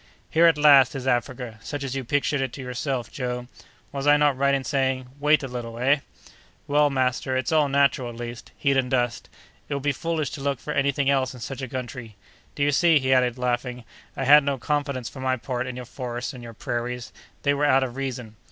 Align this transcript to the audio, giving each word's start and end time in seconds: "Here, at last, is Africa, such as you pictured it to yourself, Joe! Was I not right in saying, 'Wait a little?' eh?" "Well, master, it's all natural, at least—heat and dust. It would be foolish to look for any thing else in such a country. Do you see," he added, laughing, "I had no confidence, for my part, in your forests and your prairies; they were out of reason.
"Here, 0.31 0.47
at 0.47 0.57
last, 0.57 0.95
is 0.95 1.05
Africa, 1.05 1.59
such 1.61 1.83
as 1.83 1.95
you 1.95 2.03
pictured 2.03 2.41
it 2.41 2.51
to 2.53 2.61
yourself, 2.63 3.11
Joe! 3.11 3.45
Was 3.91 4.07
I 4.07 4.17
not 4.17 4.35
right 4.35 4.55
in 4.55 4.63
saying, 4.63 5.09
'Wait 5.19 5.43
a 5.43 5.47
little?' 5.47 5.77
eh?" 5.77 5.97
"Well, 6.65 6.89
master, 6.89 7.37
it's 7.37 7.51
all 7.51 7.69
natural, 7.69 8.09
at 8.09 8.15
least—heat 8.15 8.75
and 8.77 8.89
dust. 8.89 9.29
It 9.69 9.75
would 9.75 9.83
be 9.83 9.91
foolish 9.91 10.31
to 10.31 10.41
look 10.41 10.59
for 10.59 10.73
any 10.73 10.91
thing 10.91 11.07
else 11.11 11.35
in 11.35 11.39
such 11.39 11.61
a 11.61 11.67
country. 11.69 12.15
Do 12.55 12.63
you 12.63 12.71
see," 12.71 12.97
he 12.97 13.13
added, 13.13 13.37
laughing, 13.37 13.83
"I 14.17 14.23
had 14.23 14.43
no 14.43 14.57
confidence, 14.57 15.07
for 15.07 15.19
my 15.19 15.37
part, 15.37 15.67
in 15.67 15.75
your 15.75 15.85
forests 15.85 16.33
and 16.33 16.41
your 16.43 16.55
prairies; 16.55 17.13
they 17.43 17.53
were 17.53 17.65
out 17.65 17.83
of 17.83 17.95
reason. 17.95 18.37